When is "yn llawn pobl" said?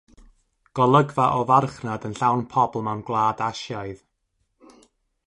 2.09-2.83